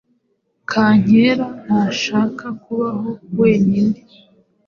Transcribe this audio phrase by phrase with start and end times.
[0.69, 3.09] Kankera ntashaka kubaho
[3.39, 3.97] wenyine.